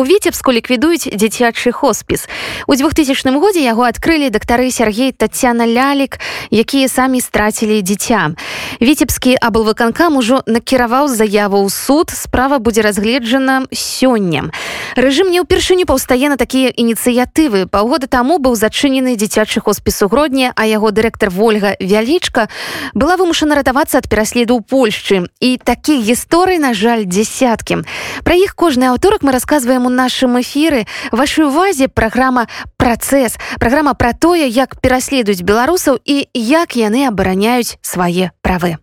[0.00, 2.24] у віцебску ліквідуюць дзіцячы хоспіс.
[2.66, 6.16] У 2000 годзе яго адкрылі дактары Сергей татяна лялік
[6.50, 8.32] якія самі страцілі дзіця.
[8.80, 12.08] Віцебскі аблвыканкам ужо накіраваў заяву ў суд.
[12.08, 14.48] Справа будзе разгледжана сёння.
[14.96, 17.68] Рэжым не ўпершыню паўстае на такія ініцыятывы.
[17.68, 22.48] Паўгода таму быў зачынены дзіцячы хоспіс у гродні а яго дырэктар ольга вялічка
[22.96, 25.28] была вымушана ратавацца ад пераследу ў польшчы.
[25.44, 27.84] І такіх гісторый на жаль десяткі
[28.24, 34.12] пра іх кожны аўторак мы рассказываем у нашым эфіры вашай увазе праграма працэс праграма пра
[34.12, 38.78] тое як пераследуюць беларусаў і як яны абараняюць свае правы.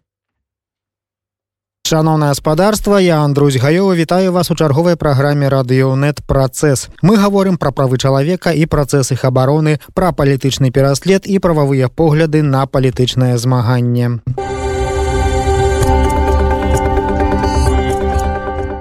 [1.88, 7.72] Шаноўнае гаспадарства я Андрусь гаёва вітаю вас у чарговай праграме радыёнет працэс мы гаворым пра
[7.72, 14.20] правы чалавека і працэс іх абароны пра палітычны пераслед і прававыя погляды на палітычнае змаганне
[14.36, 14.57] у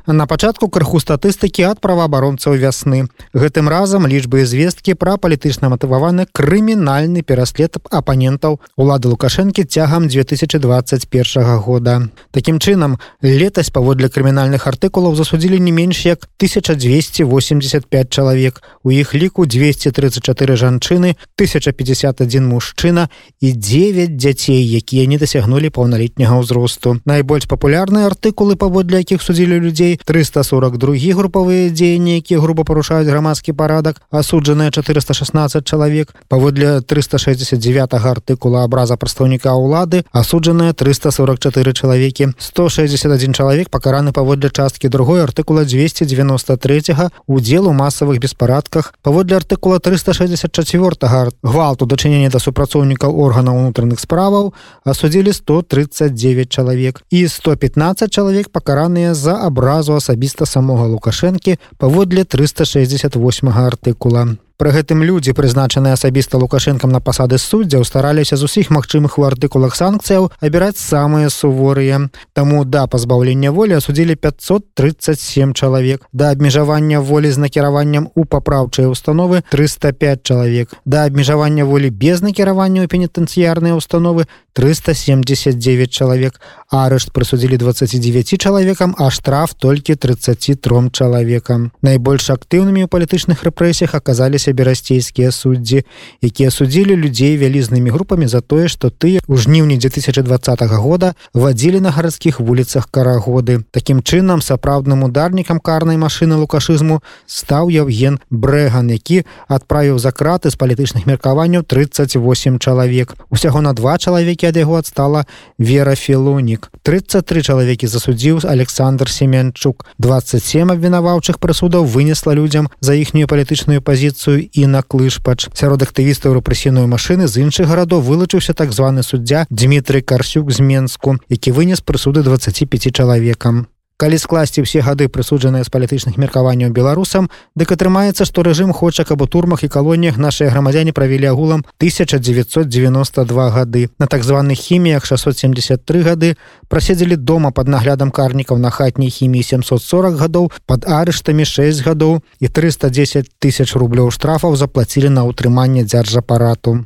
[0.06, 3.10] На пачатку крыху статыстыкі ад праваабаронцаў вясны.
[3.34, 12.06] Гэтым разам лічбы звесткі пра палітычна матываваны крымінальны пераслед апанентаў улады лукашэнкі цягам 2021 года.
[12.30, 18.62] Такім чынам, летась паводле крымінальных артыкулаў засудзілі не менш як 1285 чалавек.
[18.86, 23.10] У іх ліку 234 жанчыны, 1051 мужчына
[23.40, 27.02] і 9 дзяцей, якія не дасягнулі паўналетняга ўзросту.
[27.02, 34.02] Найбольш папулярныя артыкулы паводле якіх судзілі людзей 342 групавыя дзеянні якія груба парушаюць грамадскі парадак
[34.10, 44.12] асуджаныя 416 чалавек паводле 369 артыкула абраза прадстаўніка ўлады асуджаныя 344 чалавекі 161 чалавек пакараны
[44.12, 52.38] паводле часткі другой артыкула 293 удзел у масавых беспарадках паводле артыкула 364 гвалту дачынення да
[52.38, 54.52] супрацоўнікаў органаў унутраных справаў
[54.84, 63.14] асудзілі 139 чалавек і 115 чалавек пакараныя за абразу адказу асабіста самога лукашэнкі паводле 368
[63.54, 69.24] артыкула Пры гэтым людзі прызначаныя асабіста лукашэнкам на пасады суддзяў стараліся з усіх магчымых у
[69.28, 72.08] артыкулах санкцыяў абіраць самыя суворыя.
[72.32, 79.42] Таму да пазбаўлення волі асудзілі 537 чалавек да абмежавання волі з накіраваннем у папраўчыя установы
[79.52, 84.24] 305 чалавек да абмежавання волі без накіравання ў пенітэнцыярныя установы
[84.56, 86.40] 379 чалавек
[86.72, 94.45] арышт прысудзілі 29 чалавекам а штраф толькі 33 чалавекам найбольш актыўнымі ў палітычных рэпрэсіях аказаліся
[94.46, 95.82] сябе расцейскія суддзі
[96.22, 101.90] якія судзілі людзей вялізнымі групамі за тое што тыя ў жніўні 2020 года вадзілі на
[101.90, 103.64] гарадскіх вуліцах карагоды.
[103.70, 110.56] Такім чынам сапраўдным ударнікам карнай машыны лукашызму стаў Яўген брэган які адправіў за краты з
[110.56, 113.14] палітычных меркаванняў 38 чалавек.
[113.30, 115.26] Усяго на два чалавекі ад яго адстала
[115.58, 119.86] вера філонік 33 чалавекі засудзіў Александр семянчук.
[119.98, 126.36] 27 абвінаваўчых прысудаў вынесла людзям за іхнюю палітычную пазіцыю паліцыю і на клышпач сярод актывістаў
[126.40, 131.80] рэпрэсійную машыны з іншых гарадоў вылучыўся так званы суддзя Дмітрый карсюк з менску які вынес
[131.80, 138.44] прысуды 25 чалавекам калі скласці ўсе гады прысуджаныя з палітычных меркаванняў беларусам дык атрымаецца што
[138.44, 143.88] рэжым хоча каб у турмах і калоніях нашыя грамадзяне правілі агулам 1992 гады.
[143.98, 146.36] На так званых хіміях 673 гады
[146.68, 152.48] праседзелі дома под наглядам карнікаў на хатняй хіміі 740 гадоў под арыштамі 6 гадоў і
[152.48, 156.84] 310 тысяч рублёў штрафаў заплацілі на ўтрыманне дзяржапарату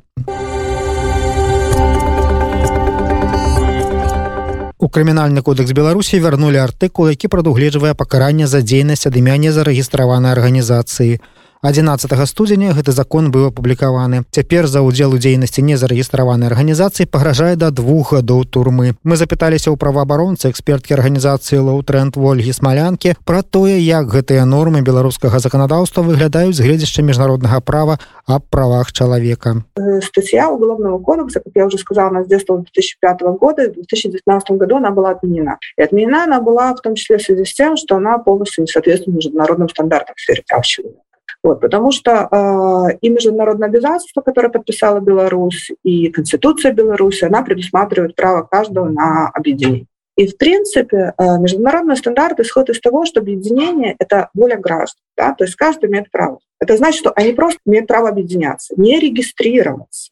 [4.91, 11.21] крымінальны кодекс беларусі вярнулі артыкул які прадугледжвае пакаранне за дзейнасць ад імя незарэгістраванай арганізацыі
[11.63, 14.25] 11 студзеня гэты закон быў апублікаваны.
[14.33, 18.97] Цяпер за ўдзел у дзейнасці незарэгістраванай арганізацыі пагражае да двух гадоў турмы.
[19.05, 25.37] Мы запыталіся ў праваабаронцы эксперткі арганізацыі лоутренд ольгі смалянкі пра тое як гэтыя нормы беларускага
[25.37, 29.61] заканадаўства выглядаюць з гледзяшча міжнароднага права аб правах чалавека.
[30.01, 34.93] Статья уголовного кодекса как я уже сказала на детства 2005 года в 2019 году она
[34.97, 35.61] была отменена.
[35.77, 38.69] И отменена она была в том числе в связи с тем что она полностью не
[38.73, 41.05] соответствует международным стандартам в сфере прав человека
[41.43, 48.15] Вот, потому что э, и международное обязательство, которое подписала Беларусь, и Конституция Беларуси, она предусматривает
[48.15, 49.87] право каждого на объединение.
[50.17, 55.01] И в принципе э, международный стандарт исходит из того, что объединение— это воля граждан.
[55.17, 55.35] Да?
[55.35, 56.41] То есть каждый имеет право.
[56.61, 60.11] Это значит, что они просто имеют право объединяться, не регистрироваться,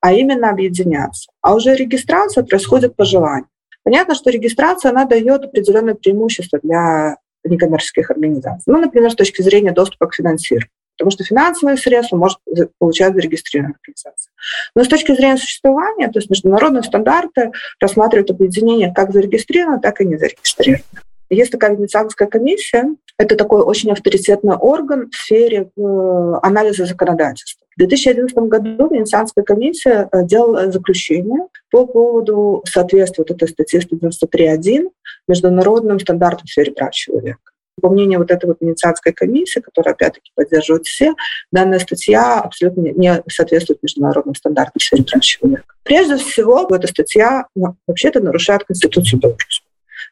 [0.00, 1.30] а именно объединяться.
[1.42, 3.48] А уже регистрация происходит по желанию.
[3.82, 8.64] Понятно, что регистрация она дает определенное преимущество для некоммерческих организаций.
[8.66, 10.70] Ну, например, с точки зрения доступа к финансированию.
[10.96, 12.38] Потому что финансовые средства может
[12.78, 14.32] получать зарегистрированная организация.
[14.74, 20.04] Но с точки зрения существования, то есть международные стандарты рассматривают объединение как зарегистрировано, так и
[20.04, 20.84] не зарегистрировано.
[21.30, 22.96] Есть такая Венецианская комиссия.
[23.16, 27.66] Это такой очень авторитетный орган в сфере э, анализа законодательства.
[27.76, 34.88] В 2011 году Венецианская комиссия э, делала заключение по поводу соответствия вот этой статьи 193.1
[35.28, 37.38] международным стандартам в сфере прав человека.
[37.80, 41.14] По мнению вот этой вот Венецианской комиссии, которая опять-таки поддерживает все,
[41.52, 45.74] данная статья абсолютно не соответствует международным стандартам в сфере прав человека.
[45.84, 49.62] Прежде всего, эта статья ну, вообще-то нарушает Конституцию Беларуси.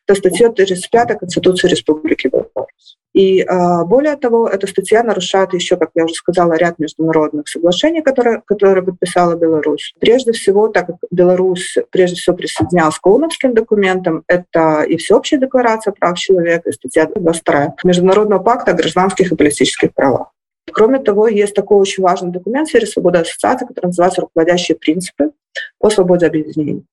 [0.08, 2.96] Это статья 35 Конституции Республики Беларусь.
[3.12, 8.00] И э, более того, эта статья нарушает еще, как я уже сказала, ряд международных соглашений,
[8.00, 9.94] которые, которые подписала Беларусь.
[10.00, 15.92] Прежде всего, так как Беларусь прежде всего присоединялась к Колумбским документам, это и Всеобщая декларация
[15.92, 20.32] прав человека, и статья 22 Международного пакта о гражданских и политических правах.
[20.72, 25.32] Кроме того, есть такой очень важный документ в сфере свободы ассоциации, который называется «Руководящие принципы
[25.78, 26.84] по свободе объединений».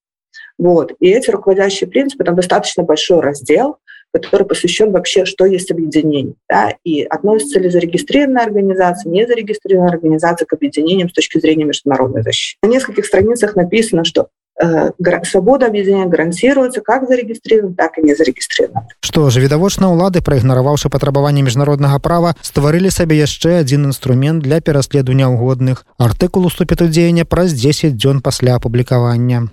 [0.58, 0.92] Вот.
[1.00, 3.78] И эти руководящие принципы, там достаточно большой раздел,
[4.12, 6.34] который посвящен вообще, что есть объединение.
[6.48, 12.22] Да, и относится ли зарегистрированная организация, не зарегистрированная организация к объединениям с точки зрения международной
[12.22, 12.58] защиты.
[12.62, 14.28] На нескольких страницах написано, что
[14.62, 14.90] э,
[15.24, 21.44] свабода аб'ядзення гарантируецца как зарегістрирован так і не зарегістрирован что ж відавочна ўлады праігнараваўшы патрабаванне
[21.44, 27.52] міжнароднага права стварылі сабе яшчэ адзін інструмент для пераследу няўгодных артыкул уступіт у дзеяння праз
[27.52, 29.52] 10 дзён пасля апублікавання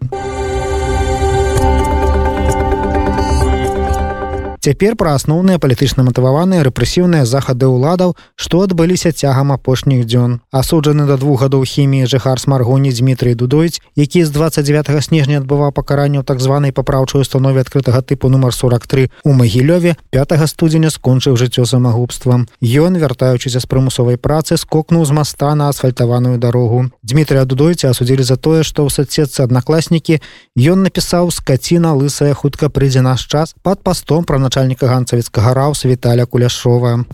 [4.64, 10.40] Цяпер пра асноўныя палітычна матываваныя рэпрэсіўныя захады ўладаў, што адбыліся цягам апошніх дзён.
[10.56, 16.24] Асуджаны да двух гадоў хіміі жыхар смаргоні Дмітрый Дудойць, які з 29 снежня адбываў пакаранне
[16.24, 21.68] ў так званай папраўчай установе адкрытага тыпу нумар 43 у магілёве 5 студзеня скончыў жыццё
[21.68, 22.48] самагубствам.
[22.64, 26.88] Ён, вяртаючыся з прымусовай працы, скокнуў з моста на асфальтаваную дарогу.
[27.04, 30.24] Дмітрия Дудойца асудзілі за тое, што ў садсетцы аднакласнікі
[30.56, 36.26] ён напісаў скаціна лысая хутка прыйдзе наш час пад пастом пра начальніка ганцавіцкага раўса Віталя
[36.26, 37.06] куляшова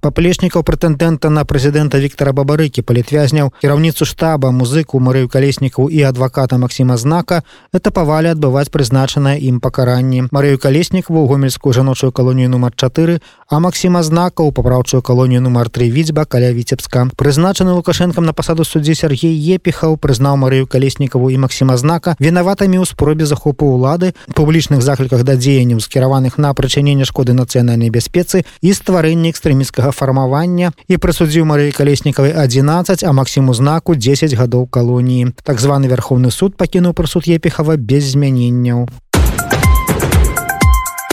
[0.00, 6.96] паплечнікаў прэтэндэнта на прэзідэнта Віктора бабарыкі палітвязняў кіраўніцу штаба музыку марыю калеснікаў і адваката Масіма
[6.96, 13.58] знака это павалі адбываць прызначанае ім пакаранні марыю калеснікаву гомельскую жаночую калонію нумар 4 а
[13.60, 17.08] Масіма знака у папраўчую калонію нумар 3 відзьба каля віцебска.
[17.16, 22.86] Прызначаны лукашэнкам на пасаду суддзі Сергей епіхаў прызнаў марыю калеснікаву і Масіма знака вінаватамі ў
[22.86, 29.30] спробе захопу ўлады публічных закліках да дзеянняў скіраваных на прычыненне шкоды нацыянальнай бяспецы і стварэння
[29.30, 35.32] экстрэміцкага фармавання і прысудзіў Марыі калеснікавай 11 а максіму знаку 10 гадоў калоніі.
[35.42, 38.86] Так званы вярховны суд пакінуў прысуд епіхава без змяненняў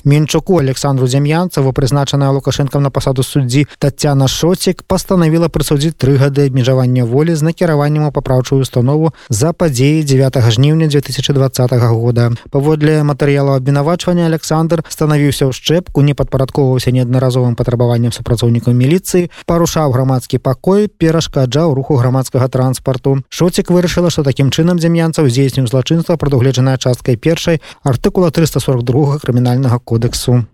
[0.03, 7.05] Мінчуку Александру Дзям'янцаву прызначаная лукашэнкам на пасаду суддзі Тацяна Шоцік пастанавіла прысудзіць тры гады абмежавання
[7.07, 12.31] волі з накіраваннем у папраўчую установу за падзеі 9 жніўня 2020 года.
[12.51, 20.43] Паводле матэрыялу абвінавачвання Александр станавіўся ў шчэпку, не падпарадковаўся неаднаразовым патрабаваннем супрацоўнікаў міліцыі, парушаў грамадскі
[20.43, 23.23] пакой, перашкаджаў руху грамадскага транспарту.
[23.31, 29.92] Шоцік вырашыла, што такім чынам дзям'янцаў здзейсніў злачынства прадугледжаная часткай першай артыкула 342 крымінальнага кода
[29.93, 30.45] кодексу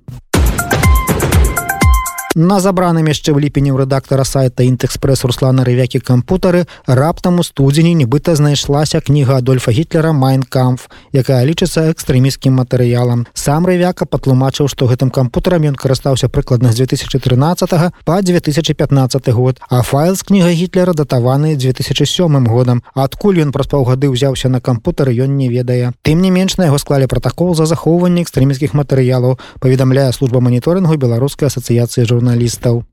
[2.39, 7.91] На забраным яшчэ ў ліпені ў рэдактара сайта інтэкспрэс руслана рывякі кампутары раптам у студзені
[7.99, 13.27] нібыта знайшлася кніга адольфа гітлера майнкамф якая лічыцца экстрэміскім матэрыялам.
[13.35, 19.83] Сам рывяка патлумачыў што гэтым кампутарам ён карыстаўся прыкладна з 2013 па 2015 год а
[19.83, 22.87] файл з кніга гітлера датаваны 2007 годам.
[22.95, 25.91] Адкуль ён праз паўгады ўзяўся на кампутары ён не ведае.
[26.07, 31.51] Тым не менш на яго склалі пратакол за захоўванне экстрэміскіх матэрыялаў паведамляе служба маніторынгу беларускай
[31.51, 32.83] асацыяцыі журналістаў журналістаў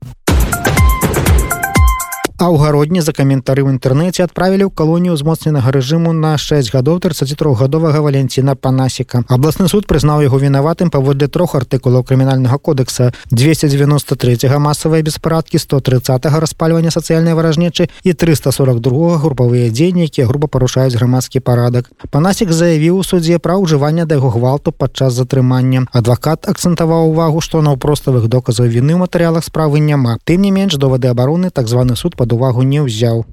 [2.37, 7.97] а ўгародні за каментары ў інтэрнэце адправілі ў калонію ўзмоцненага рэжыму на 6 гадоў 33гадовага
[8.05, 9.25] валенціна панасіка.
[9.25, 13.09] Абласны суд прызнаў яго вінаватым паводле трох артыкулаў крымінальнага кодекса.
[13.33, 21.41] 293 масавыя беспарадкі 130 распальвання сацыяльнай варажнечы і 342 групавыя дзеянні якія груба парушаюць грамадскі
[21.41, 21.89] парадак.
[22.13, 25.89] Панасік заявіў у суддзе пра ўжывання да яго гвалту падчас затрымання.
[25.89, 30.21] Адвакат акцэнтаваў увагу што наўпроставых доказаў віны ў матэрыялах справы няма.
[30.21, 33.23] Тым не менш довады абароны так званы суд под пад увагу не ўзяў.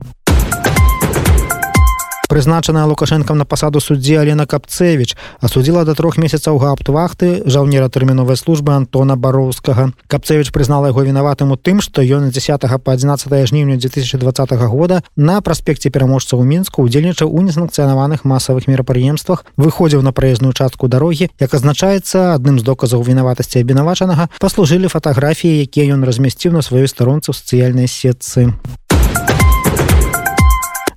[2.34, 8.72] Прызначаная лукашэнкам на пасаду суддзі алена капцевич асудзіла да трох месяцаў гааптвахты жаўнера тэрміновай службы
[8.74, 9.92] антона бароўскага.
[10.08, 15.40] Капцевич прызнала яго вінаватым у тым што ён 10 па 11 жніўня 2020 года на
[15.42, 21.54] праспекце пераможцаў у мінску удзельнічаў у несанкцыянаваных масавых мерапрыемствах выходзіў на праезную частку дарогі як
[21.54, 27.36] азначаецца адным з доказаў вінаватасці абвінавачанага паслужылі фатаграфіі якія ён размясціў на сваёй старонцы ў
[27.36, 28.50] сацыяльнай сетцы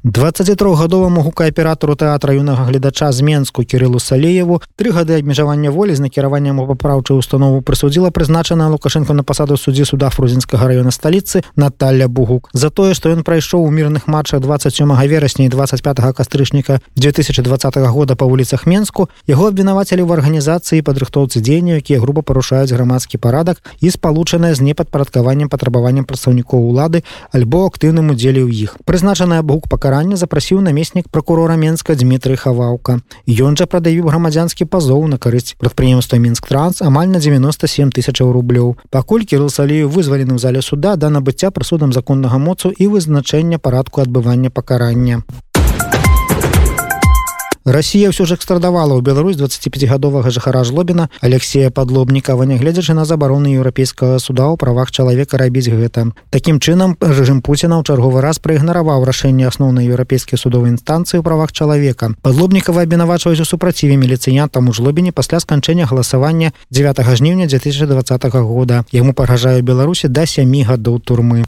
[0.04, 6.60] 23гадоваму гукааператару тэатра юнага гледача з менску кирылу салееву тры гады абмежавання волі з накіраваннем
[6.60, 12.50] у папраўчую установу прысудзіла прызначана лукашенко на пасаду суддзі суда фрузінскага района сталіцы Наталля бугук.
[12.54, 18.16] За тое што ён прайшоў у мірных матчах 27 верасня і 25 кастрычніка 2020 года
[18.16, 23.89] па вуліцах менску яго абвінавацелі ў арганізацыі падрыхтоўцы дзеяння якія груба парушаюць грамадскі парадак і
[23.89, 28.77] спалучаныя з непадпарадкаваннем патрабаваннем прадстаўнікоў улады альбо актыўным удзеле ў іх.
[28.86, 33.00] Прызначаная бук пакарання запрасіў намеснік прокурора менска Дмітрый хаваўка.
[33.24, 38.75] Ён жа прадавіў грамадзянскі пазоў на карысць прадпрыемства мінск транс амаль на 97 тысячаў рублёў.
[38.91, 44.03] Пакуль кірыл салею вызвалены ў зале суда да набыцця прысудам законнага моцу і вызначэння парадку
[44.03, 45.24] адбывання пакарання
[47.67, 54.24] Расія ўсё ж экстрадавала ў Беларусь 25гадовага жыхара жлобіна Алексея падлобнікава нягледзячы на забароны еўрапейскага
[54.24, 56.15] суда ў правах чалавека рабіць гэта.
[56.31, 61.51] Такім чынам рэжым Пуціна ў чарговы раз праігнараваў рашэнне асноўнай еўрапейскай судовай інстанцыі ў правах
[61.51, 62.15] чалавека.
[62.24, 68.88] Падлобнікава абвінавачваюць у супраціве міліцыянтам у жлобіні пасля сканчэння галасавання 9 жніўня 2020 года.
[68.95, 71.43] Яму пагражае Беларусі да сямі гадоў турмы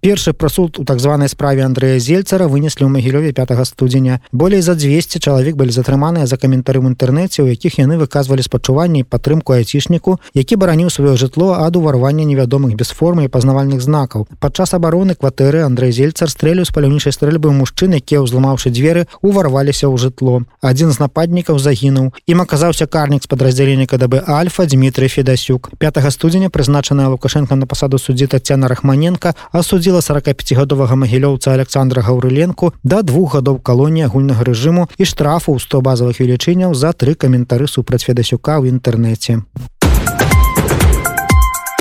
[0.00, 4.20] першы прасуд у так званай справе Андрэя зельцара вынеслі ў магілёве 5 студзеня.
[4.32, 9.04] Болей за 200 чалавек былі затрыманыя за каментары ў інтэрнэце у якіх яны выказвалі спачуванні
[9.04, 14.26] падтрымку айцішніку які бараніў сваё жытло ад уварвання невядомых без формы і пазнавальных знакаў.
[14.40, 20.00] Падчас абароны кватэры Андрей зельцар стрэлю з паляўнічай стрэльбы мужчын якія ўзламаўшы дзверы уварваліся ў
[20.00, 20.48] жытло.
[20.64, 22.16] Адзін з нападнікаў загінуў.
[22.24, 25.70] Ім аказаўся карнік з падраздзялення кДБ альфа Дмітрий федасюк.
[25.76, 32.72] 5 студзеня прызначаная лукашенко на пасаду суддзі татяна рахманенко асудзі прысудзіла 45гадовага магілёўца Александра Гаўрыленку
[32.84, 37.66] да двух гадоў калоніі агульнага рэжыму і штрафу ў 100 базавых велічыняў за тры каментары
[37.66, 39.42] супраць федасюка ў інтэрнэце.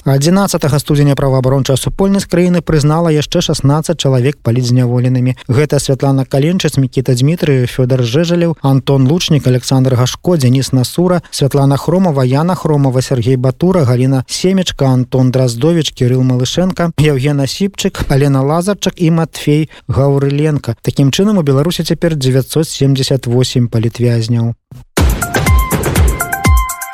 [0.09, 7.67] 11 студзеня праваабарончая супольнасць краіны прызнала яшчэ 16 чалавек палізняволенымі гэта святлана каленчыц мікіта Дмітрый
[7.69, 14.23] фёдор жэжалеў Антон лучнік Александр гашко Дзяніс насура святлана хромова Яна хромова Сергей батура Галіна
[14.27, 21.43] семечка Антон драздович Кірыл малышенко Евгена сіпчык Алена лазарчак і Матфей гаўрыленко Такім чынам у
[21.43, 24.55] беларусі цяпер 978 палітвязняў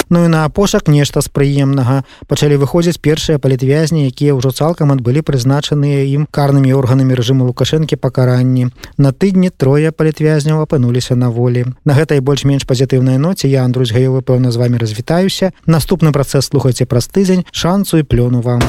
[0.09, 5.25] Ну і на пошак нешта з прыемнага пачалі выходзіць першыя палітвязні, якія ўжо цалкам адбылі
[5.25, 8.69] прызначаныя ім карнымі органамі рэжыму лукашэнкі пакаранні.
[8.97, 11.65] На тыдні трое палітвязняў апынуліся на волі.
[11.85, 15.51] На гэтай больш-менш пазітыўнай ноце я Андрусь гаёвы пэўна з вами развітаюся.
[15.65, 18.61] Наступны працэс слухайце праз тыдзень шансу і плёну вам.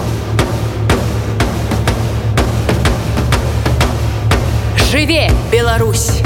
[4.90, 6.22] Жыве Беларусь!